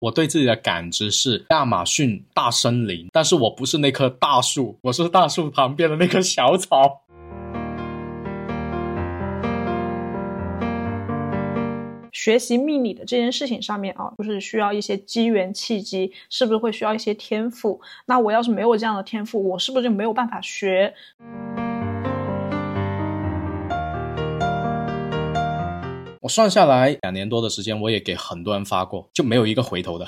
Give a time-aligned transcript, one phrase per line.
[0.00, 7.02] 我对自己的感知是亚马逊大森林，但是我不是那棵大树，我是大树旁边的那棵小草。
[12.12, 17.78] 学习命理的这件事情上面啊，就是需要一些机缘契机，是不是会需要一些天赋？
[18.06, 20.94] 那我要是没有这样的天赋，我是不是就没有办法学？
[26.22, 30.06] 我算下来两年多的时间，我也给很多人发过，就没有一个回头的。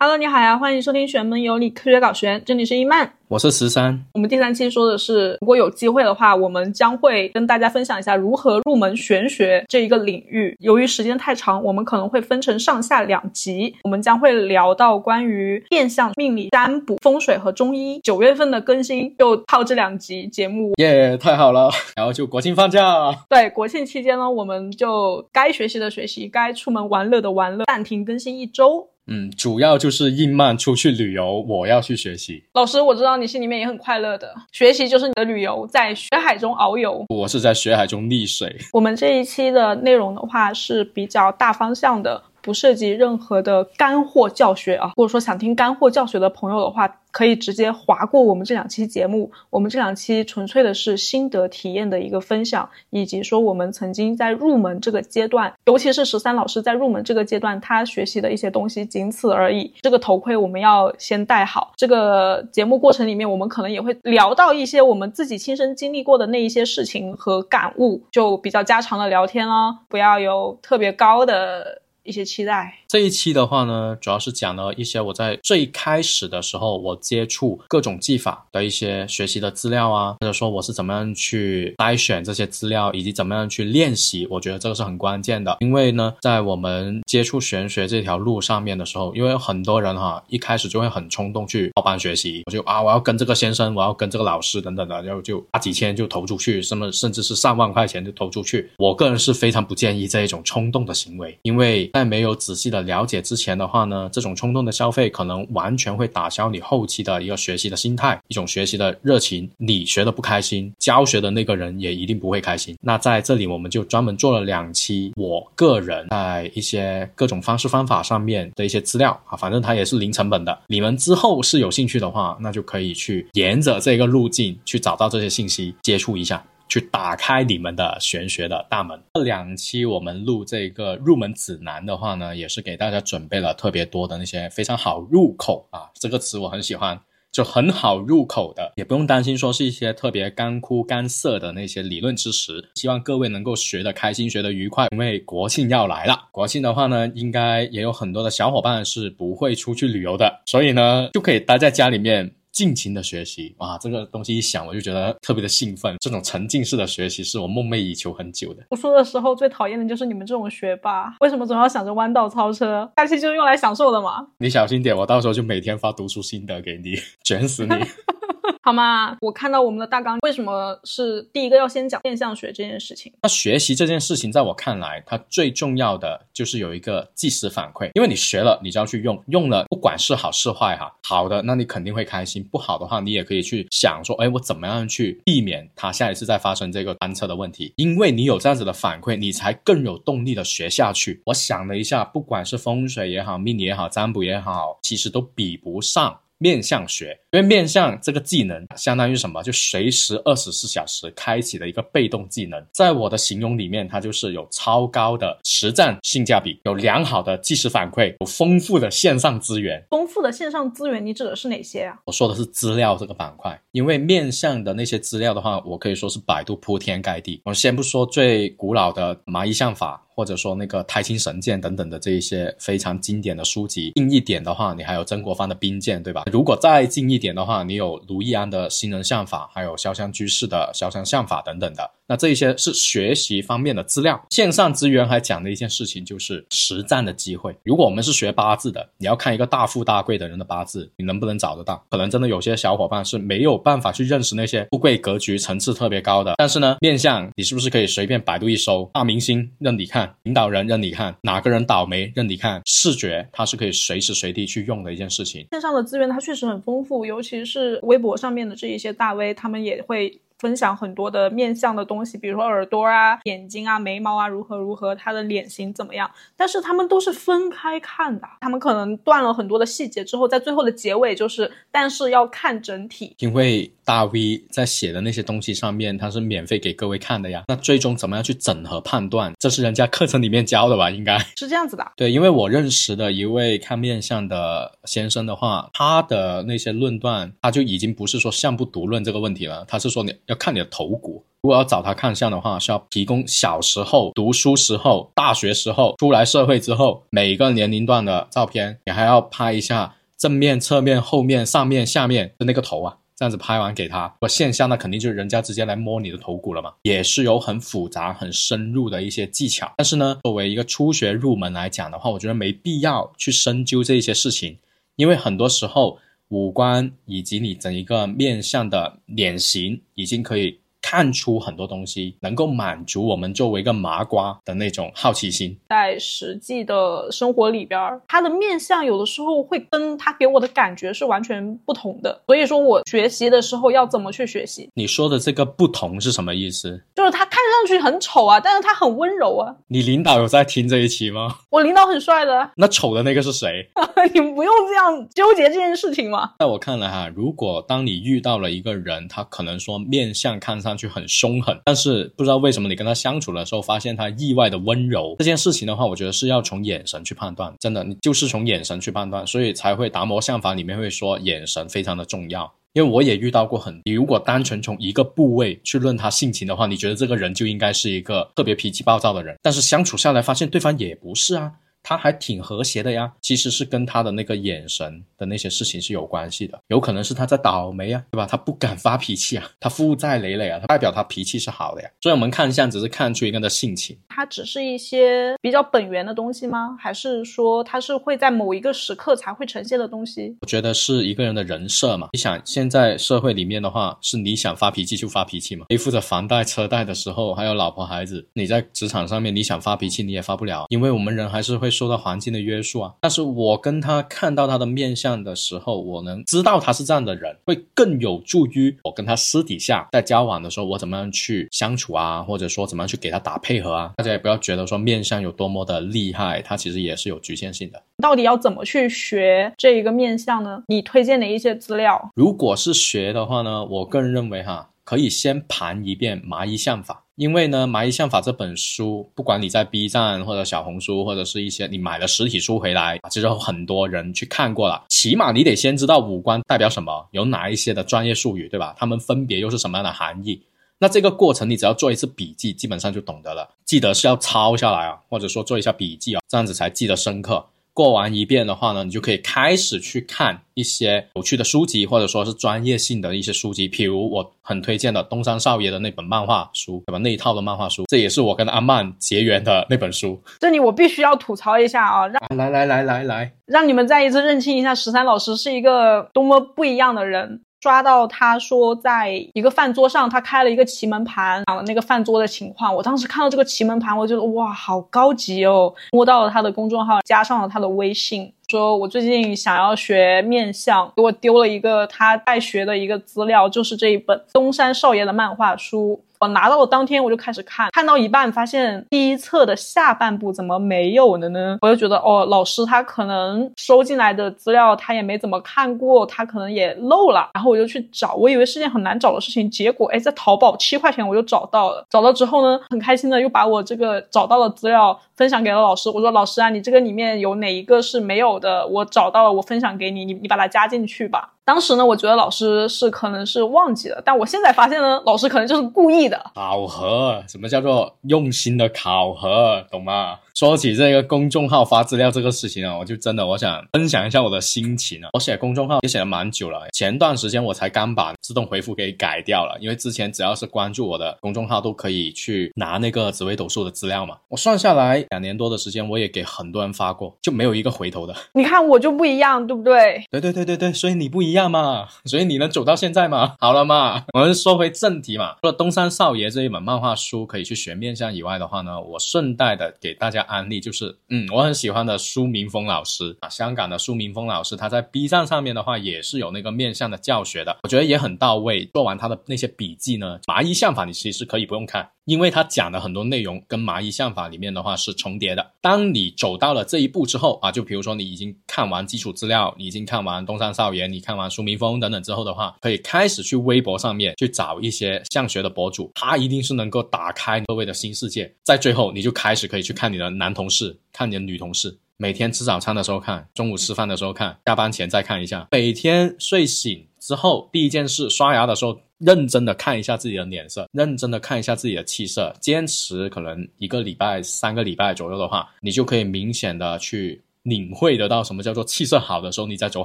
[0.00, 3.14] Hello，你好呀，欢迎收听玄门有理科学搞玄，这里是伊曼。
[3.26, 10.56] 我是十三，我们第三期说的是，如果有机会的话，我们将会跟大家分享一下如何入门玄学这一个领域。
[10.60, 17.98] 由于时间太长，我们可能会分成上下两集，我们将会聊到关于变相命理、占卜、风水和中医。
[17.98, 21.68] 九月份的更新就靠这两集节目，耶，太好了！
[21.96, 28.90] 然后就国庆放假，对，国庆期间呢，我们就该学习的学习，该出门玩乐的玩乐，暂停更新一周。
[29.08, 32.44] 嗯，主要就是应曼出去旅游，我要去学习。
[32.52, 37.04] 老师，我知道你心里面也很快乐的，学习就是你的旅游，在学海中遨游。
[37.08, 38.54] 我是在学海中溺水。
[38.72, 42.22] 我们这一期的内容的话是比较大方向的。
[42.48, 44.86] 不涉及任何的干货教学啊！
[44.96, 49.30] 如果说想听干货教学的朋友的话，可以直接划过我们这两期节目。
[49.50, 59.70] 我们这两期纯粹的是心得体验的一个分享，以及说我们曾经在入门这个阶段，尤其是十三老师在入门这个阶段，他学习的一些东西，仅此而已。
[59.82, 61.72] 这个头盔我们要先戴好。
[61.76, 71.82] 这个节目过程里面，我们可能也会聊到一些我们自己亲身经历过的那一些事情和感悟，就比较家常的聊天哦，不要有特别高的。
[72.08, 72.74] 一些期待。
[72.88, 84.26] 这一期的话呢，主要是讲了一些我在最开始的时候，我接触各种技法的一些学习的资料啊，或者说我是怎么样去筛选这些资料，以及怎么样去练习。
[84.30, 98.70] 我觉得这个是很关键的，因为呢，在我们接触玄学这条路上面的时候，因为很多人哈一开始就会很冲动去报班学习，我就啊我要跟这个先生，我要跟这个老师等等的，然后就大几千就投出去，什么甚至是上万块钱就投出去。
[98.78, 101.90] 我个人是非常不建议这一种冲动的行为，因为。
[101.98, 109.50] 在没有仔细的了解之前的话呢，这种冲动的消费可能完全会打消你后期的一个学习的心态，一种学习的热情。
[109.56, 112.76] 你学的不开心，教学的那个人也一定不会开心。
[112.80, 120.56] 那在这里，我们就专门做了两期，我个人在一些各种方式方法上面的一些资料啊，反正它也是零成本的。
[120.68, 126.40] 你们之后是有兴趣的话，那就可以去沿着这个路径去找到这些信息，接触一下。
[126.68, 129.00] 去打开你们的玄学的大门。
[129.14, 137.00] 这两期我们录这个入门指南的话呢，也是给大家准备了特别多的那些非常好入口啊，这个词我很喜欢，
[137.32, 142.70] 就很好入口的，也不用担心说是一些特别干枯干涩的那些理论知识。
[142.74, 144.86] 希望各位能够学得开心，学得愉快。
[144.92, 152.34] 因为国庆要来了，国庆的话呢，应该也有很多的小伙伴是不会出去旅游的，所以呢，就可以待在家里面。
[152.52, 155.96] 尽情的学习哇，这个东西一想我就觉得特别的兴奋。
[156.00, 158.64] 这种沉浸式的学习是我梦寐以求很久的。
[158.70, 162.90] 读书的时候最讨厌的就是你们这种学霸，为什么总要想着弯道超车？
[162.96, 164.26] 假期就是用来享受的嘛。
[164.38, 167.74] 你小心点，我到时候就每天发读书心得给你，卷死你。
[168.62, 169.16] 好吗？
[169.20, 173.12] 我看到我们的大纲，为什么是第一个要先讲面相学这件事情？
[173.22, 187.72] 那学习这件事情，在我看来，它最重要的就是有一个即时反馈，因为你学了，你就要去用，用了，不管是好是坏哈，好的，那你肯定会开心；不好的话，你也可以去想说，哎，我怎么样去避免它下一次再发生这个翻车的问题？
[187.76, 191.22] 因为你有这样子的反馈，你才更有动力的学下去。
[191.26, 196.18] 我想了一下，不管是风水也好，命理也好，占卜也好，其实都比不上。
[196.40, 199.42] 面相学，因为面相这个技能相当于什么？
[199.42, 202.58] 就随时二十四小时开启的一个被动技能。
[202.72, 209.84] 在我的形容里面，它就是有超高的实战性价比，有良好的即时反馈，有丰富的线上资源。
[209.90, 211.98] 丰富的线上资源，你指的是哪些啊？
[212.06, 217.42] 我说的是资料这个板块，因为面相的那些资料的话，我可以说是百度铺天盖地。
[217.44, 220.02] 我先不说最古老的麻衣相法。
[220.18, 226.24] 或者说那个太清神剑等等的这一些非常经典的书籍，近一点的话，你还有曾国藩的兵谏，对吧？
[226.32, 231.97] 如果再近一一点的话，你有卢易安的新人相法，还有潇湘居士的潇湘相法等等的。
[232.08, 237.54] 那这一些是学习方面的资料，线上资源还讲的一件事情就是实战的机会。
[237.64, 241.84] 如果我们是学八字的，你要看一个大富大贵的人的八字，你能不能找得到？
[241.90, 246.32] 可能真的有些小伙伴是没有办法去认识那些富贵格局层次特别高的。
[246.38, 255.46] 但是呢，面相你是不是可以随便百度一搜，大明星任你看，领导人任你看，哪个人倒霉任你看，视觉它是可以随时随地去用的一件事情。
[255.52, 260.18] 线上的资源它确实很丰富，尤其是微博上面的这一些大 V，他们也会。
[260.38, 266.10] 分享很多的面相的东西，比如说耳朵啊、眼睛啊、眉毛啊如何如何，他的脸型怎么样。
[266.36, 273.14] 但是他们都是分开看的，他们可能断了很多的细节之后，在最后的结尾就是，但是要看整体。
[273.18, 277.44] 因为大 V 在写的那些东西上面，他是免费给各位看的呀。
[277.48, 280.90] 那最终怎么样去整合判断，这是人家课程里面教的吧？
[280.90, 281.92] 应该 是这样子的。
[281.96, 291.24] 对，因为我认识的一位看面相的先生的话，他的那些论断，他就已经不是说相不独论这个问题了，他是说你要看你的头骨。
[291.40, 304.12] 如果要找他看相的话，是要提供小时候读书时候、大学时候、出来社会之后每个年龄段的照片，你还要拍一下正面、侧面、后面、上面、下面的那个头啊，这样子拍完给他。
[304.20, 309.72] 我现象那肯定就是人家直接来摸你的头骨了嘛，也是有很复杂、很深入的一些技巧。
[309.76, 314.58] 但是呢，作为一个初学入门来讲的话，我觉得没必要去深究这些事情，
[314.96, 315.98] 因为很多时候
[316.28, 320.60] 五官以及你整一个面相的脸型已经可以。
[320.80, 325.54] 看出很多东西，能够满足我们作为一个麻瓜的那种好奇心。
[325.68, 332.22] 在实际的生活里边，他的面相有的时候会跟他给我的感觉是完全不同的。
[332.26, 334.70] 所以说我学习的时候要怎么去学习？
[334.72, 336.82] 你说的这个不同是什么意思？
[336.94, 339.54] 就是他看上去很丑啊，但是他很温柔啊。
[339.66, 341.36] 你领导有在听这一期吗？
[341.50, 342.50] 我领导很帅的。
[342.56, 343.68] 那丑的那个是谁？
[344.14, 346.32] 你不用这样纠结这件事情嘛。
[346.38, 350.78] 在我看来哈，如果当你遇到了一个人，他可能说面相看上。
[350.78, 355.16] 去很凶狠，但是不知道为什么你跟他相处的时候，发现他意外的温柔。
[355.18, 362.52] 这件事情的话，我觉得是要从眼神去判断，真的，你就是从眼神去判断，所以才会达摩相法里面会说眼神非常的重要。
[362.78, 371.50] 因为我也遇到过很，你如果单纯从一个部位去论他性情的话，你觉得这个人就应该是一个特别脾气暴躁的人，但是相处下来发现对方也不是啊。
[371.82, 378.26] 他还挺和谐的呀，其实是跟他的那个眼神的那些事情是有关系的，有可能是他在倒霉啊，对吧？
[378.26, 381.88] 他不敢发脾气啊，他负债累累啊，他代表他脾气是好的呀。
[382.02, 386.76] 所以我们看相只是看出一个人的性情，他只是一些比较本源的东西吗？
[386.78, 390.36] 还是说他是会在某一个时刻才会呈现的东西？
[390.42, 392.08] 我觉得是一个人的人设嘛。
[392.12, 395.64] 你想现在社会里面的话，是你想发脾气就发脾气嘛？
[395.68, 401.67] 背负着房贷车贷的时候，还有老婆孩子，你在职场上面你想发脾气你也发不了，因为我们人还是会。
[401.70, 413.92] 受到环境的约束啊，但是我跟他看到他的面相的时候，我能知道他是这样的人，会更有助于我跟他私底下在交往的时候，我怎么样去相处啊，或者说怎么样去给他打配合啊。
[413.96, 417.82] 大家也不要觉得说面相有多么的厉害，它其实也是有局限性的。
[418.02, 420.62] 到底要怎么去学这一个面相呢？
[420.68, 422.10] 你推荐的一些资料？
[422.14, 427.04] 如果是学的话呢，我个人认为哈，可以先盘一遍麻衣相法。
[427.18, 434.84] 因为呢，《麻衣相法》这本书，不管你在 B 站或者小红书，或者是一些你买了实体书回来，其实有很多人去看过了。
[434.88, 438.72] 起码你得先知道五官代表什么，有哪一些的专业术语，对吧？
[438.78, 440.40] 它们分别又是什么样的含义？
[440.78, 443.52] 那这个过程你只要做一次笔记，基本上就懂得了。
[443.64, 447.44] 记得是要抄下来啊，或者说做一下笔记啊，这样子才记得深刻。
[447.78, 456.98] 过完一遍的话呢，你就可以开始去看一些有趣的书籍，或者说是专业性的一些书籍，比如我很推荐的东山少爷的那本漫画书，对吧？
[456.98, 460.20] 那一套的漫画书，这也是我跟阿曼结缘的那本书。
[460.40, 467.42] 这里我必须要吐槽一下啊，让来来来来来，让你们再一次认清一下十三老师是一个多么不一样的人。
[467.68, 472.74] 抓到他说，在一个饭桌上，他开了一个奇门盘，讲了那个饭桌的情况。
[472.74, 475.70] 我当时看到这个奇门盘，我觉得哇，好高级哦！
[475.92, 486.00] 摸到了他的公众号，加上了他的微信，说我最近想要学面相，给我丢了一个他带学的一个资料，就是这一本东山少爷的漫画书。
[486.20, 491.56] 我拿到了当天我就开始看，看到一半发现第一册的下半部怎么没有了呢？
[491.60, 497.30] 我就觉得哦，老师他可能收进来的资料他也没怎么看过，他可能也漏了。
[497.34, 501.86] 然后我就去找，我以为是件很难找的事情，结果哎，在淘宝七块钱我就找到了。
[501.88, 505.88] 找到之后呢，很开心的又把我这个找到的资料分享给了老师。
[505.88, 508.66] 我说老师啊，你这个里面有哪一个是没有的？
[508.66, 511.37] 我找到了，我分享给你，你你把它加进去吧。
[511.48, 517.24] 当时呢，我觉得老师是可能是忘记了，但我现在发现呢，老师可能就是故意的考核。
[517.26, 520.18] 什么叫做用心的考核，懂吗？
[520.34, 525.08] 说起这个公众号发资料这个事情啊，我就真的我想分享一下我的心情啊。
[525.14, 534.18] 我写公众号也写了蛮久了，前段时间我才刚把自动回复给改掉了，因为之前只要是关注我的公众号都可以去拿那个紫微斗数的资料嘛。
[534.28, 538.14] 我算下来两年多的时间，我也给很多人发过，就没有一个回头的。
[538.34, 540.04] 你看我就不一样，对不对？
[540.10, 541.37] 对对对对对，所以你不一样。
[541.38, 543.34] 样嘛，所以你能走到现在吗？
[543.38, 545.36] 好了嘛，我们说回正题嘛。
[545.40, 558.68] 除了东山少爷这一本漫画书可以去学面相以外的话呢，我顺带的给大家安利就是，嗯，我很喜欢的苏明峰老师啊，香港的苏明峰老师，他在 B 站上面的话也是有那个面相的教学的，我觉得也很到位。
[558.74, 561.88] 做完他的那些笔记呢，麻衣相法你其实可以不用看。
[562.08, 565.52] 因为他讲的很多内容跟麻衣相法里面的话是重叠的。
[565.60, 578.34] 当你走到了这一步之后啊，就比如说你已经看完基础资料，你已经看完东山少爷，你看完苏明峰等等之后的话，可以开始去微博上面去找一些相学的博主，他一定是能够打开各位的新世界。
[578.42, 588.78] 在最后，你就开始可以去看你的男同事，看你的女同事，每天吃早餐的时候看，中午吃饭的时候看，下班前再看一下，每天睡醒之后第一件事刷牙的时候。
[588.98, 599.84] 认真的看一下自己的脸色，认真的看一下自己的气色，坚持可能一个礼拜、三个礼拜左右的话，你就可以明显的去领会得到什么叫做气色好的时候你在走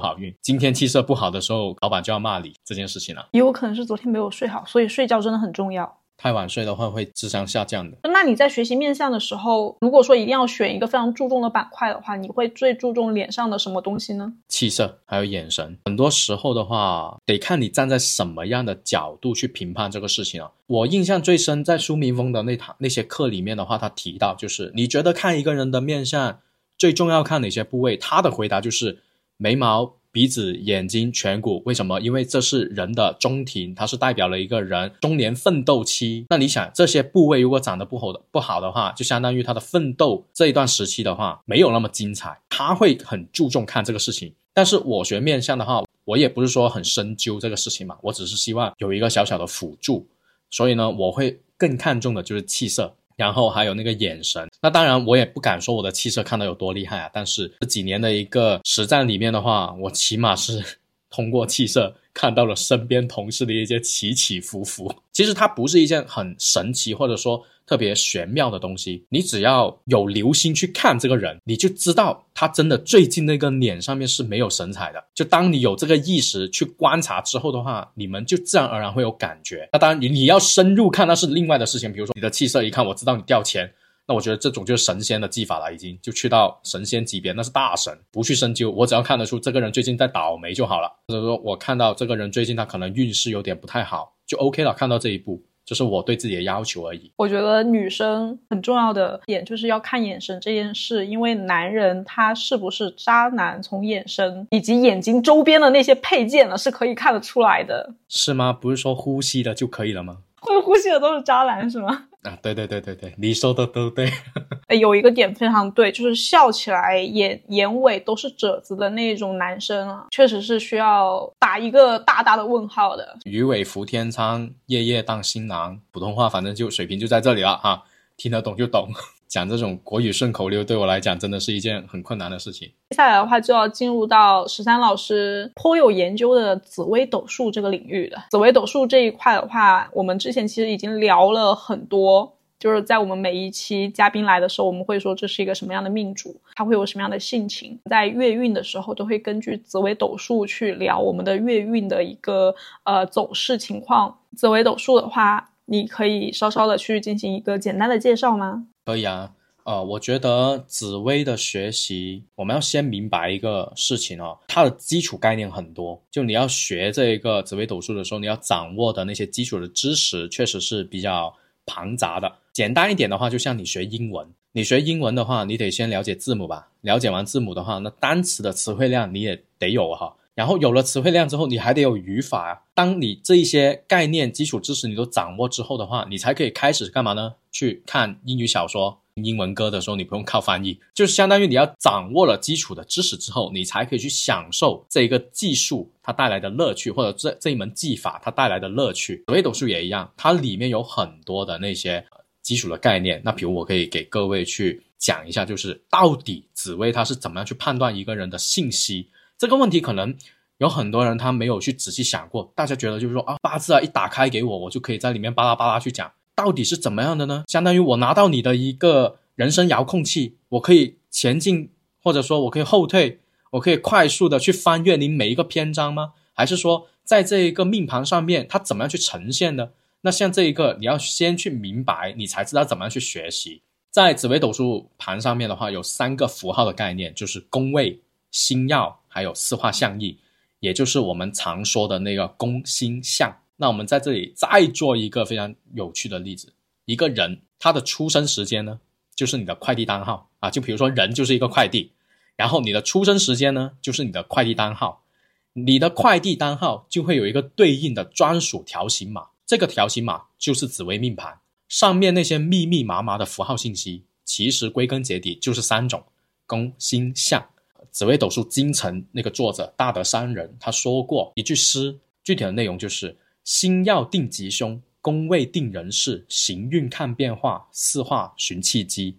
[0.00, 3.28] 好运，今天气色不好的时候，老板就要骂你这件事情了。
[3.30, 5.96] 也有可能是昨天没有睡好，所以睡觉真的很重要。
[6.16, 7.98] 太晚睡的话会智商下降的。
[8.04, 14.32] 那你在学习面相的时候，如果说一定要选一个非常注重的板块的话，你会最注重脸上的什么东西呢？
[14.48, 15.78] 气色还有眼神。
[15.84, 20.50] 很多时候的话，得看你站在什么样的角度去评判这个事情啊。
[20.66, 26.38] 我印象最深，在苏明峰的那堂那些课里面的话，他提到就是你觉得看一个人的面相
[26.78, 27.96] 最重要看哪些部位？
[27.96, 29.00] 他的回答就是
[29.36, 29.96] 眉毛。
[30.14, 32.00] 鼻子、眼睛、颧骨，为什么？
[32.00, 36.24] 因为这是人的中庭，它是代表了一个人中年奋斗期。
[36.30, 42.40] 那你想，这些部位如果长得不好的不好的话，就相当于他的奋斗这一段时期的话，没有那么精彩。
[42.48, 44.32] 他会很注重看这个事情。
[44.52, 50.06] 但是我学面相的话，我也不是说很深究这个事情嘛，我只是希望有一个小小的辅助。
[50.48, 52.94] 所以呢，我会更看重的就是气色。
[53.16, 60.62] 然后还有那个眼神，那当然我也不敢说我的气色看到有多厉害啊，但是这几年的一个实战里面的话，我起码是
[61.10, 61.94] 通过气色。
[62.14, 69.04] 看到了身边同事的一些起起伏伏，其实它不是一件很神奇或者说特别玄妙的东西。
[69.08, 75.02] 你只要有留心去看这个人，你就知道他真的最近那个脸上面是没有神采的。
[75.14, 79.68] 就当你有这个意识去观察之后的话，你们就自然而然会有感觉。
[79.72, 81.92] 那当然，你你要深入看那是另外的事情。
[81.92, 83.72] 比如说你的气色一看，我知道你掉钱。
[84.06, 94.74] 那我觉得这种就是神仙的技法了，已经就去到神仙级别，那是大神，不去深究，我只要看得出这个人最近在倒霉就好了，或者说我看到这个人最近他可能运势有点不太好，就 OK 了。
[94.74, 97.10] 看到这一步，这是我对自己的要求而已。
[97.16, 107.94] 我觉得女生很重要的点就是要看眼神这件事，因为男人他是不是渣男，从眼神以及眼睛周边的那些配件呢，是可以看得出来的。
[108.08, 108.52] 是吗？
[108.52, 110.18] 不是说呼吸的就可以了吗？
[110.44, 112.06] 会呼吸的都是渣男是吗？
[112.24, 114.10] 啊，对对对对对，你说的都对。
[114.68, 123.18] 哎，有一个点非常对，就是笑起来眼眼尾都是褶子的那种男生啊，确实是需要打一个大大的问号的。
[123.24, 127.82] 鱼尾服天仓，夜夜当新郎，普通话反正就水平就在这里了哈，
[128.16, 128.88] 听得懂就懂。
[129.34, 132.68] 讲这种国语顺口溜，对我来讲真的是一件很困难的事情。
[132.90, 138.26] 接下来的话，就要进入到十三老师颇有研究的紫微斗数这个领域了。
[138.30, 154.16] 紫微斗数这一块的话，我们之前其实已经聊了很多，就是在我们每一期嘉宾来的时候，我们会说这是一个什么样的命主，他会有什么样的性情，在月运的时候都会根据紫微斗数去聊我们的月运的一个呃走势情况。
[154.36, 158.68] 紫微斗数的话，你可以稍稍的去进行一个简单的介绍吗？
[158.84, 159.32] 可以啊，
[159.64, 165.98] 呃，我觉得紫薇的学习，我们要先明白一个事情哦，它的基础概念很多。
[166.10, 172.30] 就你要学这一个紫微斗数的时候，你要掌握的那些基础的知识，确实是比较庞杂的。
[172.52, 176.68] 简单一点的话，就像你学英文，你学英文的话，你得先了解字母吧。
[176.82, 180.14] 了解完字母的话，那单词的词汇量你也得有哈。
[180.34, 182.62] 然后有了词汇量之后，你还得有语法啊。
[182.74, 187.34] 当你这一些概念、基础知识你都掌握之后的话，你才可以开始干嘛呢？
[187.52, 199.22] 去看英语小说、英文歌的时候，你不用靠翻译，就是相当于你要掌握了基础的知识之后，你才可以去享受这一个技术它带来的乐趣，或者这这一门技法它带来的乐趣。
[199.28, 202.04] 紫微斗数也一样，它里面有很多的那些
[202.42, 203.22] 基础的概念。
[203.24, 209.08] 那比如我可以给各位去讲一下，就是到底紫薇它是怎么样去判断一个人的信息。
[209.44, 210.16] 这个问题可能
[210.56, 217.44] 有很多人他没有去仔细想过，大家觉得就是说啊八字啊一打开给我，我就可以在里面巴拉巴拉去讲，到底是怎么样的呢？
[217.46, 221.70] 相当于我拿到你的一个人生遥控器，我可以前进，
[222.02, 223.20] 或者说我可以后退，
[223.50, 226.14] 我可以快速的去翻阅你每一个篇章吗？
[226.32, 229.68] 还是说在这一个命盘上面它怎么样去呈现呢？
[230.00, 233.60] 那像这一个你要先去明白，你才知道怎么样去学习。
[233.90, 238.00] 在紫微斗数盘上面的话，有三个符号的概念，就是宫位。
[238.34, 240.18] 星耀还有四化相意，
[240.58, 243.32] 也就是我们常说的那个宫星象。
[243.58, 246.52] 那我们在这里再做一个非常有趣的例子：
[246.84, 248.80] 一个人他的出生时间呢，
[249.14, 250.50] 就是你的快递单号啊。
[250.50, 251.92] 就比如说人就是一个快递，
[252.34, 255.04] 然后你的出生时间呢，就是你的快递单号。
[255.52, 261.38] 你的快递单号就会有一个对应的专属条形码，这个条形码就是紫微命盘
[261.68, 264.02] 上面那些密密麻麻的符号信息。
[264.24, 266.02] 其实归根结底就是三种
[266.46, 267.50] 宫星象。
[267.94, 279.16] 紫微斗数京城那个作者大德山人他说过一句诗，具体的内容就是星耀定吉凶，宫位定人事，行运看变化，四化寻契机。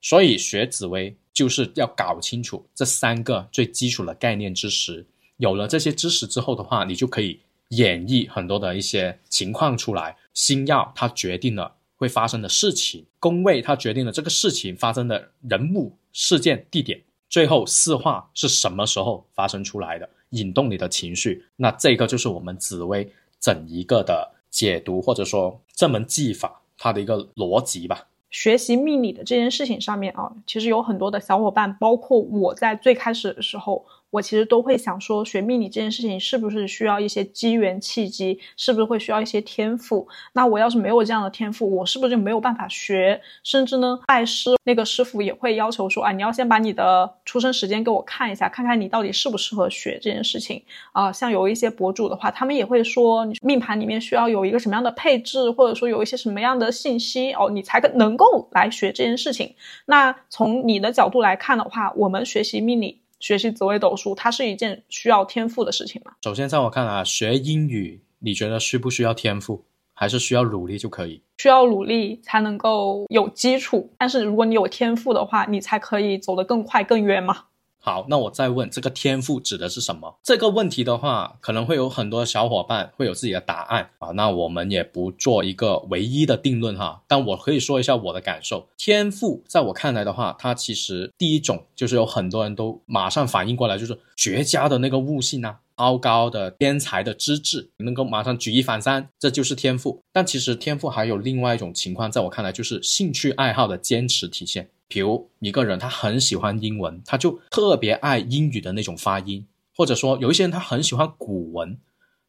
[0.00, 5.06] 所以学紫微就是要搞清楚这三个最基础的概念知识。
[5.36, 10.16] 有了这些知识之后的话，你就可以演绎很多的一些情况出来。
[10.34, 17.00] 星耀它决定了会发生的事情，宫位它决定了这个事情发生的人物、事件、地点。
[17.28, 28.06] 最后四化是什么时候发生出来的，引动你的情绪，那这个就是我们紫薇整一个的解读，或者说这门技法它的一个逻辑吧。
[28.30, 33.84] 学习命理的这件事情上面啊，其实有很多的小伙伴，包括我在最开始的时候。
[34.10, 40.08] 我其实都会想说，学命理这件事情是不是需要一些机缘契机，是不是会需要一些天赋？
[40.32, 43.20] 那我要是没有这样的天赋，我是不是就没有办法学？
[43.44, 50.62] 甚至呢，拜师那个师傅也会要求说，啊，你要先把你的出生时间给我看一下，看看你到底适不适合学这件事情
[50.92, 51.12] 啊。
[51.12, 59.54] 像有一些博主的话，他们也会说，命盘里面需要有一个什么样的配置，或者说有一些什么样的信息哦，你才能够来学这件事情。
[59.84, 63.00] 那从你的角度来看的话，我们学习命理。
[63.20, 66.12] 学习紫微斗数，它是一件需要天赋的事情吗？
[66.22, 71.22] 首先，在我看来，学英语，你觉得需不需要天赋，还是需要努力就可以？
[71.38, 77.44] 需要努力才能够有基础，但是如果你有天赋的话，你才可以走得更快更远嘛。
[77.80, 80.18] 好，那我再问，这个天赋指的是什么？
[80.22, 84.08] 这个问题的话，可能会有很多小伙伴会有自己的答案啊。
[84.10, 88.68] 那我们也不做一个唯一的定论哈，但我可以说一下我的感受。
[88.76, 100.02] 天赋在我看来的话，它其实第一种就是有很多人都马上反应过来，就是绝佳的那个悟性啊，超高的天才的资质，能够马上举一反三，这就是天赋。
[100.12, 104.68] 但其实天赋还有另外一种情况，在我看来就是兴趣爱好的坚持体现。
[104.88, 109.44] 比如一个人，他很喜欢英文，他就特别爱英语的那种发音；
[109.76, 111.78] 或者说有一些人他很喜欢古文，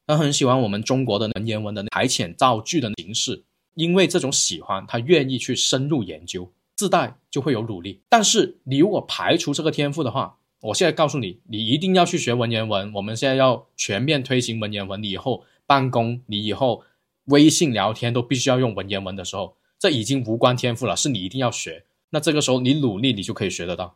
[0.06, 3.43] 他很喜欢我们中国的文言文的排遣造句的形式。
[3.76, 8.02] 因为这种喜欢，他愿意去深入研究，自带就会有努力。
[8.10, 12.91] 但是你如果排除这个天赋的话，我现在告诉你，你一定要去学文言文。
[12.95, 16.84] 我们现在要全面推行文言文，你以后办公，你以后
[17.26, 21.86] 微信聊天都必须要用文言文的时候，这已经无关天赋了，是你一定要学。
[22.10, 23.95] 那这个时候你努力，你就可以学得到，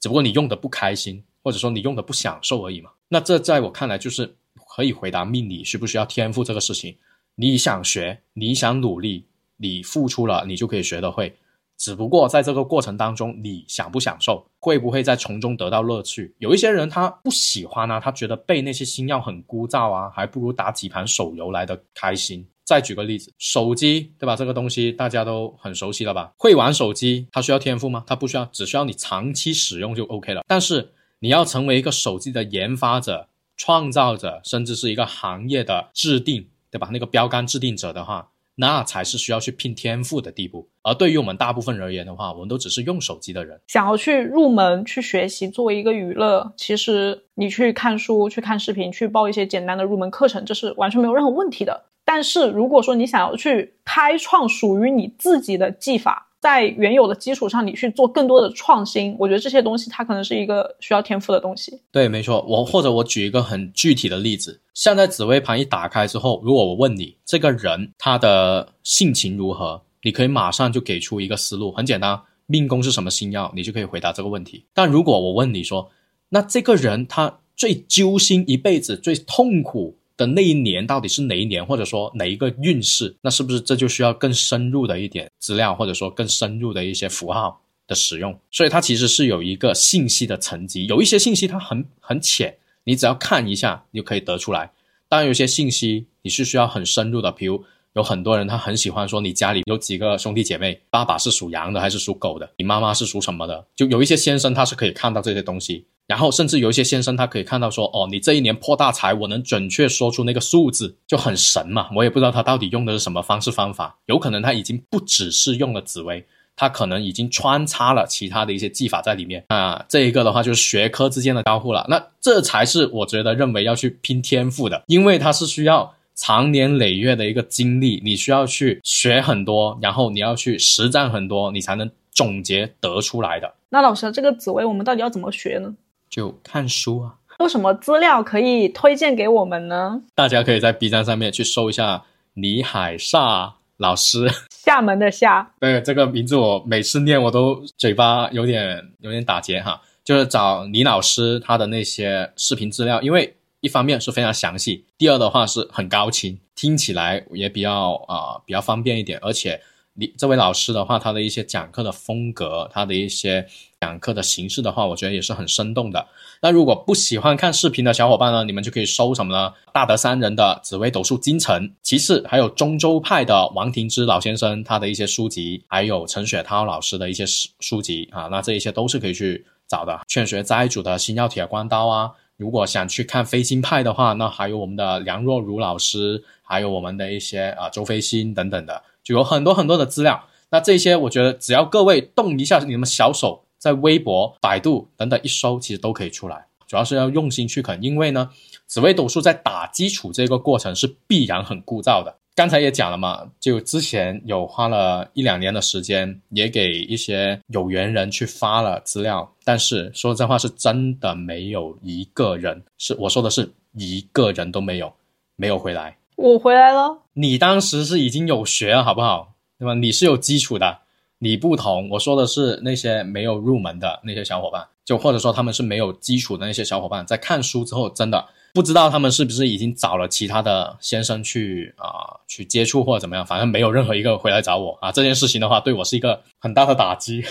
[0.00, 2.90] 只不过你用的不开心，或者说你用的不享受而已嘛。
[3.08, 4.36] 那这在我看来就是
[4.68, 6.96] 可以回答命理需不需要天赋这个事情。
[7.34, 9.24] 你想学，你想努力，
[9.56, 11.36] 你付出了，你就可以学得会。
[11.76, 16.34] 只不过在这个过程当中，你享不享受，会不会在从中得到乐趣？
[16.38, 22.44] 有一些人他不喜欢啊，他觉得背那些星耀很枯燥啊，还不如打几盘手游来的开心。
[22.68, 24.36] 再举个例子，手机对吧？
[24.36, 26.34] 这个东西大家都很熟悉了吧？
[26.36, 28.04] 会玩手机，它需要天赋吗？
[28.06, 30.42] 它不需要，只需要你长期使用就 OK 了。
[30.46, 36.90] 但是你要成为一个手机的研发者、创造者，甚至是一个行业的制定，对吧？
[36.92, 40.68] 那个标杆制定者的话，那才是需要去拼天赋的地步。
[40.82, 51.86] 而对于我们大部分人而言的话，我们都只是用手机的人，想要去入门去学习，作为一个娱乐，其实你去看书、去看视频、去报一些简单的入门课程，这是完全没有任何问题的。
[52.10, 61.82] 但是如果说你想要去开创属于你自己的技法，在原有的基础上，你去做更多的创新，我觉得这些东西它可能是一个需要天赋的东西。
[61.92, 62.42] 对，没错。
[62.48, 74.64] 我或者我举一个很具体的例子，像在紫微盘一打开之后，如果我问你这个人他的性情如何，你可以马上就给出一个思路，很简单，命宫是什么星耀，你就可以回答这个问题。
[74.72, 75.90] 但如果我问你说，
[76.30, 79.97] 那这个人他最揪心一辈子，最痛苦。
[80.18, 83.16] 的那一年到底是哪一年，或者说哪一个运势？
[83.22, 88.38] 那是不是这就需要更深入的一点资料，或者说更深入的一些符号的使用？
[88.50, 94.72] 所以它其实是有一个信息的层级，有一些信息它很很浅，你只要看一下你就可以得出来。
[95.08, 103.64] 当然，有些信息你是需要很深入的，比如有很多人他很喜欢说你家里有几个兄弟姐妹，爸爸是属羊的还是属狗的，你妈妈是属什么的？
[103.74, 105.86] 就有一些先生他是可以看到这些东西。
[106.06, 111.90] 然后甚至有一些先生，他可以看到说，哦，你这一年破大财，我能准确说出那个数字，就很神嘛。
[111.94, 116.24] 我也不知道他到底用的是什么方式方法，有可能他已经不只是用了紫薇，
[116.56, 119.84] 他可能已经穿插了其他的一些技法在里面啊。
[119.86, 133.54] 这一个的话就是学科之间的交互了，那这才是我觉得认为要去拼天赋的，因为它是需要长年累月的一个经历，你需要去学很多，然后你要去实战很多，你才能总结得出来的。
[133.68, 135.72] 那老师，这个紫薇我们到底要怎么学呢？
[136.10, 137.14] 就看书啊。
[137.38, 140.02] 有什么资料可以推荐给我们呢？
[140.16, 142.02] 大家可以在 B 站上面去搜一下
[142.34, 145.52] 李海厦老师，厦门的厦。
[145.60, 149.80] 对这个名字，我每次念我都嘴巴有点有点打结哈。
[150.02, 159.60] 就是找李老师他的那些视频资料，因为一方面是非常详细，第二的话是很高清，听起来也比较啊比较方便一点，而且。
[160.00, 163.44] 你这位老师的话，他的一些讲课的风格，他的一些
[163.80, 166.06] 讲课的形式的话，我觉得也是很生动的。
[166.40, 169.52] 那如果不喜欢看视频的小伙伴呢，你们就可以搜什么呢？
[169.72, 180.00] 大德三人的紫微斗数京城，其次还有中州派的王庭之老先生他的一些书籍，还有陈雪涛老师的一些书书籍啊，那这一些都是可以去找的。
[180.06, 188.82] 劝学斋主的星耀铁关刀啊，如果想去看飞星派的话，那还有我们的梁若如老师，还有我们的一些啊周飞星等等的。
[189.02, 196.46] 就有很多很多的资料，那这些我觉得只要各位动一下你们小手，在微博、百度等等一搜，其实都可以出来。
[196.68, 198.30] 主要是要用心去啃，因为呢，
[198.66, 202.14] 紫微斗数在打基础这个过程是必然很枯燥的。
[202.38, 214.92] 刚才也讲了嘛，就之前有花了一两年的时间，也给一些有缘人去发了资料，但是说真话是真的没有一个人是我说的是一个人都没有
[215.34, 215.96] 没有回来。
[216.14, 219.34] 我回来了，你当时是已经有学了，好不好？
[219.58, 219.74] 对吧？
[219.74, 220.78] 你是有基础的，
[221.18, 221.88] 你不同。
[221.90, 228.24] 我说的是那些没有入门的那些小伙伴，就或者说他们是没有基础的那些小伙伴，在看书之后，真的
[228.58, 234.90] 不知道他们是不是已经找了其他的先生去啊去接触或者怎么样，反正没有任何一个回来找我啊。
[234.90, 237.24] 这件事情的话，对我是一个很大的打击。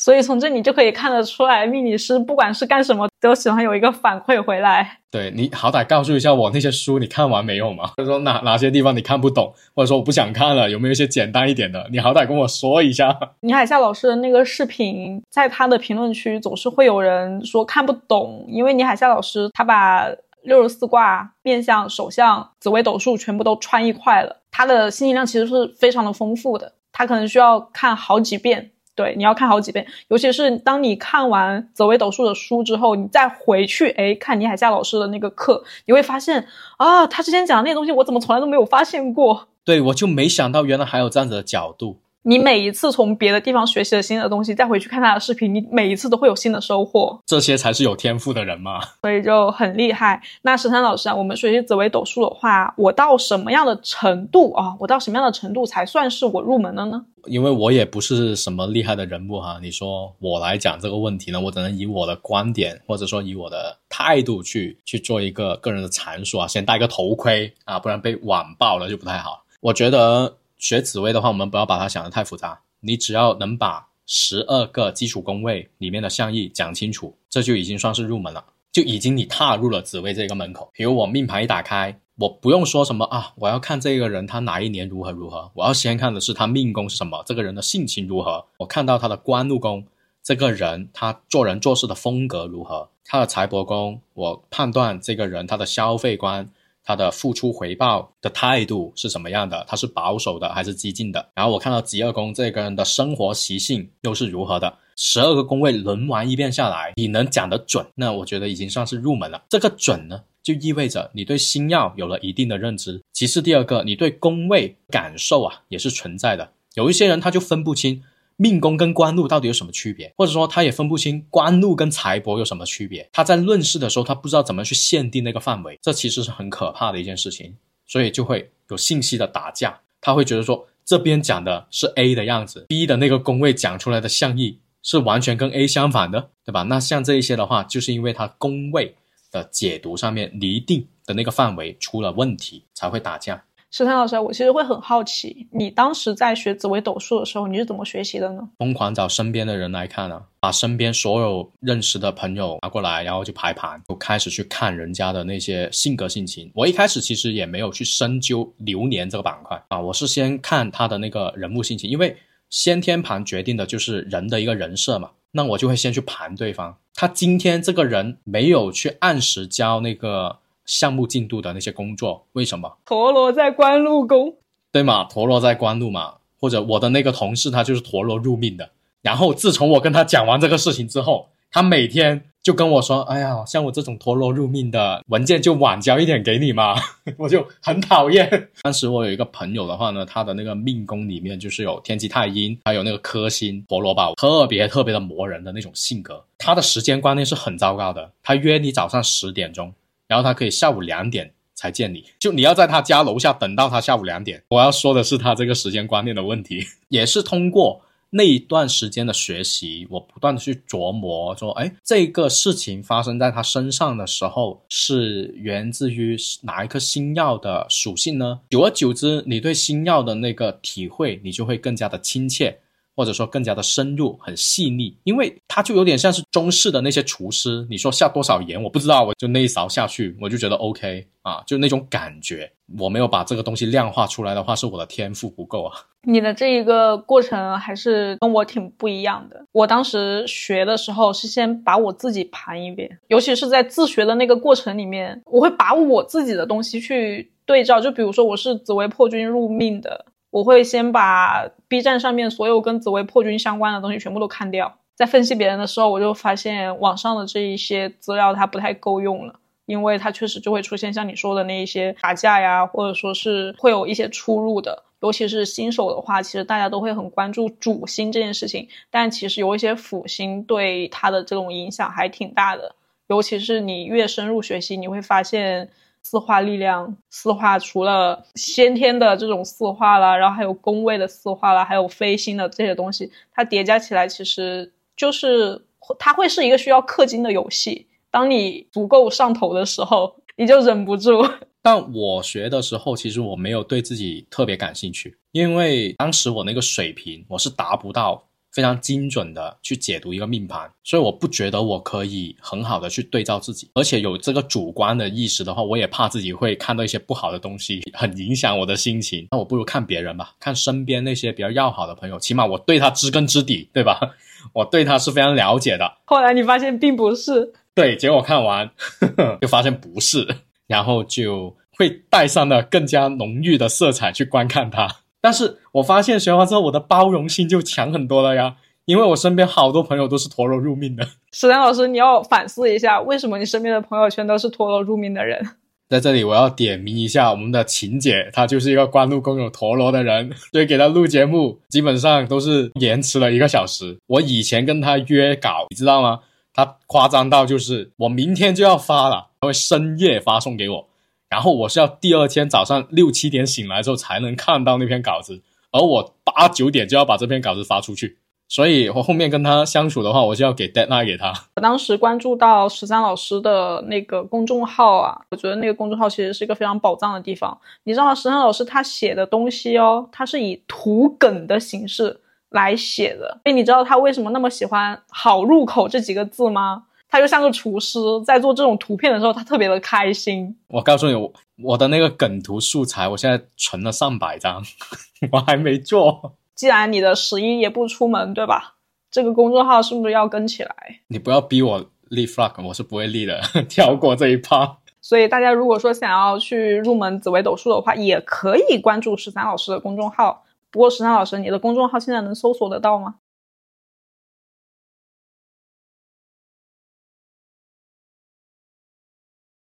[0.00, 4.98] 所以从这里就可以看得出来，命理师不管是干什么，都喜欢有一个反馈回来。
[5.10, 7.88] 对你好歹告诉一下我那些书你看完没有嘛？
[7.88, 11.88] 或 者说哪哪些地方你看不懂，或者说我不想看了，有没有一些简单一点的？
[11.90, 13.18] 你好歹跟我说一下。
[13.42, 20.06] 倪海夏老师的那个视频，在他的评论区总是会有人说看不懂，因为倪海夏老师他把
[20.48, 28.72] 六十四卦、面相、手相、紫微斗数全部都穿一块了，他的信息量其实是非常的丰富的，他可能需要看好几遍。
[28.96, 36.44] 对，你要看好几遍，尤其是当你看完紫微斗数的书之后，你再回去哎看倪海厦老师的那个课，你会发现
[36.78, 39.46] 啊，他之前讲的那些东西，我怎么从来都没有发现过？
[39.64, 41.98] 对，我就没想到原来还有这样子的角度。
[42.28, 47.18] 你每一次从别的地方学习了新的东西，再回去看他的视频，你每一次都会有新的收获。
[47.24, 50.20] 这些才是有天赋的人嘛，所以就很厉害。
[50.42, 54.76] 那石山老师啊，我们学习紫微斗数的话，我到什么样的程度啊？
[54.78, 57.02] 我到什么样的程度才算是我入门了呢？
[57.28, 69.44] 因为我也不是什么厉害的人物哈，你说我来讲这个问题呢，我只能以我的观点或者说以我的态度去去做一个个人的阐述啊，先戴个头盔啊，不然被网爆了就不太好。
[69.62, 70.34] 我觉得。
[70.58, 72.60] 学紫薇的话，我们不要把它想得太复杂。
[72.80, 80.70] 你只要能把十二个基础宫位里面的象意讲清楚，这就已经算是入门了，就已经你踏入了紫薇这个门口。
[80.72, 88.44] 比如我命盘一打开，我不用说什么啊，我要看这个人他哪一年如何如何，我要先看的是他命宫是什么，这个人的性情如何。
[88.58, 89.84] 我看到他的官禄宫，
[90.22, 96.48] 这个人他做人做事的风格如何，他的财帛宫，我判断这个人他的消费观。
[96.88, 99.62] 他的付出回报的态度是什么样的？
[99.68, 101.28] 他是保守的还是激进的？
[101.34, 104.74] 然后我看到极二宫这个人的生活习性又是如何的？
[104.96, 109.44] 十二个宫位轮完一遍下来，你能讲得准，那我觉得已经算是入门了。
[109.50, 112.98] 这个准呢，就意味着你对星耀有了一定的认知。
[113.12, 116.50] 其次，第二个，你对宫位感受啊也是存在的。
[116.72, 118.02] 有一些人他就分不清。
[118.40, 120.14] 命宫跟官禄到底有什么区别？
[120.16, 123.10] 或者说他也分不清官禄跟财帛有什么区别？
[123.12, 129.80] 他在论事的时候，他不知道怎么去限定那个范围，这其实是很可怕的一件事情，所以就会有信息的打架。
[130.00, 136.62] 他会觉得说这边讲的是 A 的样子，B 的那个宫位讲出来的象意是完全跟 A 相反的，对吧？
[136.62, 138.94] 那像这一些的话，就是因为他宫位
[139.32, 143.44] 的解读上面离定的那个范围出了问题，才会打架。
[143.70, 148.48] 石山老师，我其实会很好奇，你当时在学紫微斗数的时候，你是怎么学习的呢？
[148.58, 156.50] 疯狂找身边的人来看啊，把身边所有认识的朋友拿过来，然后就排盘，就开始去看人家的那些性格性情。
[156.54, 162.16] 我一开始其实也没有去深究流年这个板块啊，我是先看他的那个人物性情，因为
[162.48, 170.38] 先天盘决定的就是人的一个人设嘛，那我就会先去盘对方，他今天这个人没有去按时交那个。
[170.68, 172.76] 项目进度的那些工作，为什么？
[172.84, 174.36] 陀螺在关禄宫，
[174.70, 175.04] 对嘛？
[175.04, 178.70] 陀螺在关禄嘛，或者我的那个同事他就是陀螺入命的。
[179.00, 186.74] 然后自从我跟他讲完这个事情之后，他每天就跟我说：“哎呀，像我这种陀螺入命的文件就晚交一点给你嘛。
[187.16, 188.48] ”我就很讨厌。
[188.62, 196.22] 当时我有一个朋友的话呢，他的那个命宫里面就是有天机太阴，还有那个颗星陀螺吧，特别特别的磨人的那种性格。
[196.36, 198.10] 他的时间观念是很糟糕的。
[198.22, 199.72] 他约你早上十点钟，
[200.08, 204.42] 然后他可以下午两点才见你，就你要在他家楼下等到他下午两点。
[204.48, 207.82] 我要说的是他这个时间观念的问题， 也是通过。
[208.10, 218.40] 那一段时间的学习，我不断的去琢磨，说，哎，这个事情发生在他身上的时候，是源自于哪一颗星耀的属性呢？
[218.48, 222.58] 久而久之，你对星耀的那个体会，你就会更加的亲切，
[222.98, 235.78] 或者说更加的深入，很细腻，因为它就有点像是中式的那些厨师，你说下多少盐，我不知道，我就那一勺下去，我就觉得 OK 啊，就那种感觉，我没有把这个东西量化出来的话，是我的天赋不够啊。
[236.02, 239.44] 你的这一个过程还是跟我挺不一样的。
[239.52, 247.80] 我当时学的时候是先把我自己盘一遍，尤其是在自学的那个过程里面，我会把我自己的东西去对照。
[247.80, 254.78] 就比如说我是紫薇破军入命的，我会先把 B 站上面所有跟紫薇破军相关的东西全部都看掉。
[254.94, 264.84] 在分析别人的时候，我就发现网上的这一些资料它不太够用了，因为它确实就会出现像你说的那一些打架呀，或者说是会有一些出入的。
[265.00, 272.74] 尤其是新手的话，其实大家都会很关注主星这件事情，但其实有一些辅星对它的这种影响还挺大的。
[273.06, 275.70] 尤其是你越深入学习，你会发现
[276.02, 285.64] 四化力量，四化除了先天的这种四化啦，然后还有宫位的四化啦，还有飞星的这些东西，它叠加起来，其实就是
[285.98, 287.86] 它会是一个需要氪金的游戏。
[288.10, 291.22] 当你足够上头的时候，你就忍不住。
[291.60, 298.27] 但我学的时候，其实我没有对自己特别感兴趣，因为当时我那个水平，我是达不到
[298.58, 309.28] 非常精准的去解读一个命盘，所以我不觉得我可以很好的去对照自己，而且有这个主观的意识的话，我也怕自己会看到一些不好的东西，很影响我的心情。
[309.30, 314.00] 那我不如看别人吧，看身边那些比较要好的朋友，起码我对他知根知底，对吧？
[314.52, 315.98] 我对他是非常了解的。
[316.04, 318.68] 后来你发现并不是，对，结果看完
[319.40, 320.26] 就发现不是。
[320.66, 331.06] 然后就会带上了更加浓郁的色彩去观看它，但是我发现学完之后，我的包容性就强很多了呀，因为我身边好多朋友都是陀螺入命的。
[331.32, 335.44] 史丹老师，你要反思一下，为什么你身边的朋友圈都是陀螺入命的人？
[335.88, 343.98] 在这里，我要点名一下我们的琴姐，她就是一个官禄宫有陀螺的人，所以给她录节目基本上都是延迟了一个小时。
[344.06, 346.20] 我以前跟她约稿，你知道吗？
[346.52, 349.28] 她夸张到就是我明天就要发了。
[349.40, 350.87] 他会深夜发送给我，
[351.28, 361.32] 然后我是要第二天早上六七点醒来之后才能看到那篇稿子，而我八九点就要把这篇稿子发出去，所以我后面跟他相处的话，我就要给 deadline 给他。
[361.56, 367.58] 我当时关注到十三老师的那个公众号啊，我觉得那个公众号其实是一个非常宝藏的地方。
[367.84, 368.14] 你知道？
[368.14, 376.84] 十三老师他写的东西哦，他是以图梗的形式来写的，所以你知道他为什么那么喜欢“好入口”这几个字吗？
[377.08, 380.56] 他就像个厨师，在做这种图片的时候，他特别的开心。
[380.68, 384.62] 我告诉你，我的那个梗图素材，我现在存了上百张，
[385.32, 386.34] 我还没做。
[386.54, 388.74] 既然你的十一也不出门，对吧？
[389.10, 391.00] 这个公众号是不是要跟起来？
[391.08, 394.76] 你不要逼我立 flag，我是不会立的， 跳过这一趴。
[395.00, 400.44] 所以大家如果说想要去入门紫微斗数的话，也可以关注十三老师的公众号。
[400.70, 403.14] 不过十三老师，你的公众号现在能搜索得到吗？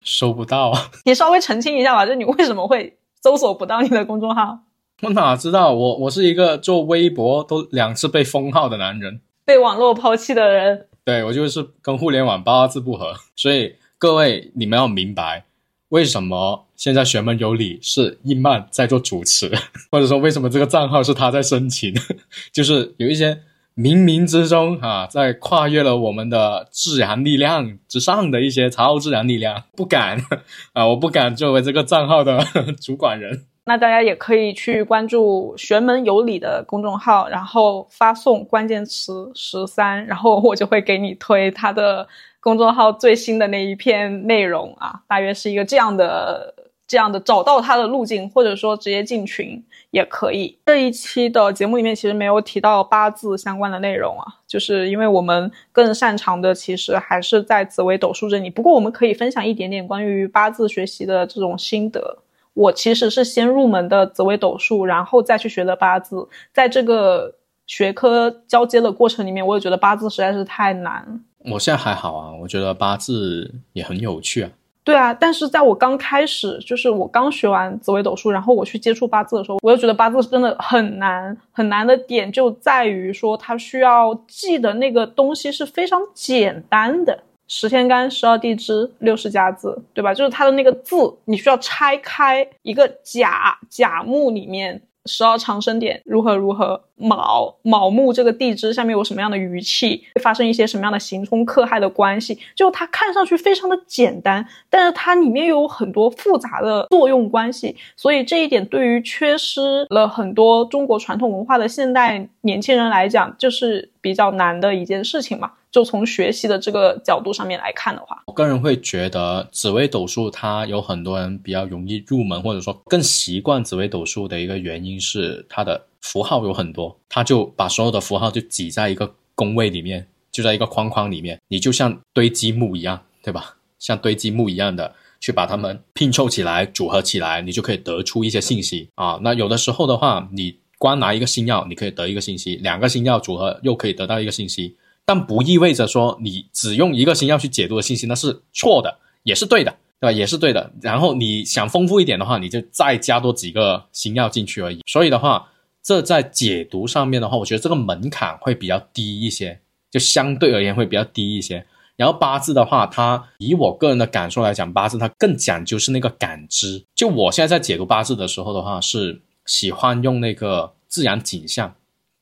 [0.07, 4.59] 收不到， 你稍微澄清一下吧，就你为什么会搜索不到你的公众号？
[5.01, 10.87] 我哪知道，我我是一个做微博都两次被封号的男人，被网络抛弃的人。
[11.03, 15.43] 对我就是跟互联网八字不合，所以各位你们要明白，
[15.89, 19.51] 为什么现在玄门有理是易曼在做主持，
[19.91, 21.93] 或者说为什么这个账号是他在申请，
[22.53, 23.41] 就是有一些。
[23.77, 30.17] 冥冥之中，啊，在跨越了我们的自然力量之上的一些超自然力量，不敢
[30.73, 32.43] 啊，我不敢作为这个账号的
[32.81, 33.45] 主管人。
[33.65, 42.07] 那大家也可以去关注玄门有理的公众号，然后发送关键词十三，然后我就会给你推他的
[42.39, 46.55] 公众号最新的那一篇内容啊，大约是一个这样的。
[46.87, 50.57] 这样的找到他的路径，或者说直接进群也可以。
[50.65, 58.49] 这一期的节目里面其实没有提到八字相关的内容啊，就是因为我们更擅长的其实还是在紫微斗数这里。
[58.49, 62.19] 不过我们可以分享一点点关于八字学习的这种心得。
[62.53, 67.35] 我其实是先入门的紫微斗数，然后再去学的八字，在这个
[67.67, 71.23] 学科交接的过程里面，我也觉得八字实在是太难。
[71.51, 74.49] 我现在还好啊，我觉得八字也很有趣啊。
[74.87, 81.37] 对啊，但是在我刚开始，就是我刚学完紫微斗数，然后我去接触八字的时候，我又觉得八字真的很难。
[81.51, 90.13] 很难的点就在于说，它需要记的那个东西是非常简单的，十天干、十二地支、六十家字，对吧？
[90.13, 90.95] 就是它的那个字，
[91.25, 94.81] 你需要拆开一个甲甲木里面。
[95.07, 102.37] 十二长生点如何如何卯卯木这个地支下面有什么样的余气，会发生一些什么样的刑冲克害的关系？
[102.55, 115.51] 就它看上去非常的简单，但是它里面又有很多复杂的作用关系，所以这一点对于缺失了很多中国传统文化的现代年轻人来讲，就是比较难的一件事情嘛。
[115.77, 133.57] 就从学习的这个角度上面来看的话，我个人会觉得紫微斗数它有很多人比较容易入门，或者说更习惯紫微斗数的一个原因是它的符号有很多，它就把所有的符号就挤在一个宫位里面，就在一个框框里面，你就像堆积木一样，对吧？
[133.77, 139.19] 像堆积木一样的去把它们拼凑起来、组合起来，你就可以得出一些信息啊。
[139.21, 144.75] 那有的时候的话，你光拿一个星耀，你可以得一个信息；两个星耀组合又可以得到一个信息。
[145.07, 150.11] 但不意味着说你只用一个星耀去解读的信息那是错的，也是对的，对吧？
[150.11, 150.69] 也是对的。
[150.81, 154.81] 然后你想丰富一点的话，你就再加多几个星耀进去而已。
[154.85, 155.47] 所以的话，
[155.81, 159.57] 这在解读上面的话，我觉得这个门槛会比较低一些，
[159.89, 161.65] 就相对而言会比较低一些。
[161.95, 166.83] 然后八字的话，它以我个人的感受来讲，八字它更讲究是那个感知。
[166.93, 171.73] 就我现在在解读八字的时候的话，是喜欢用那个自然景象。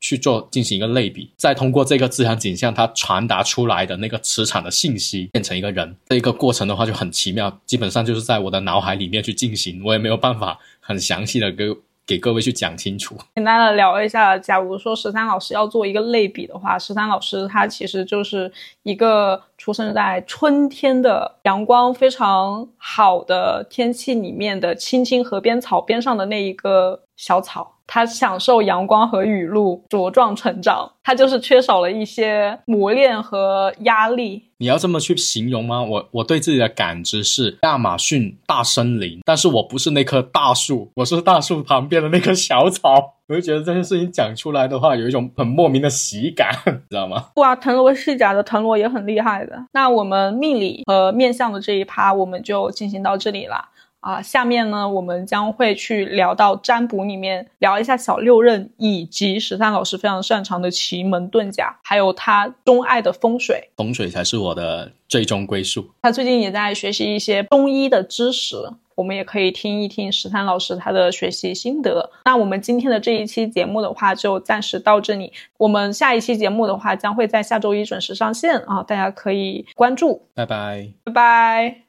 [0.08, 11.66] 去做进行一个类比，再通过这个自然景象，它传达出来的那个磁场的信息，变成一个人，这一个过程的话就很奇妙，基本上就是在我的脑海里面去进行，我也没有办法很详细的给
[12.06, 13.18] 给各位去讲清楚。
[13.34, 18.52] 简单的聊一下，假如说十三老师要做一个类比的话，十三老师他其实就是
[18.84, 27.72] 一个出生在春天的阳光非常好的天气里面的青青河边草边上的那一个小草。
[27.88, 34.44] 它享受阳光和雨露茁壮成长，它就是缺少了一些磨练和压力。
[34.58, 35.84] 你要这么去形容吗？
[35.84, 43.14] 我我对自己的感知是亚马逊大森林，但是我不是那棵大树，我是大树旁边的那棵小草。
[43.28, 46.50] 我就觉得这件事情讲出来的话，有一种很莫名的喜感，
[46.90, 47.26] 知道吗？
[47.36, 49.66] 哇，藤萝是假的，藤萝也很厉害的。
[49.74, 53.70] 那我们命理和面相的这一趴，我们就进行到这里了。
[54.06, 63.72] 啊，下面呢，我们将会去聊到占卜里面，聊一下小六壬以及十三老师非常擅长的奇门遁甲，还有他钟爱的风水。
[63.76, 65.90] 风水才是我的最终归宿。
[66.04, 68.56] 他最近也在学习一些中医的知识，
[68.94, 72.12] 我们也可以听一听十三老师他的学习心得。
[72.26, 75.34] 那我们今天的这一期节目的话，就暂时到这里。
[75.58, 80.28] 我们下一期节目的话，将会在下周一准时上线啊，大家可以关注。
[80.36, 81.85] 拜拜，拜拜。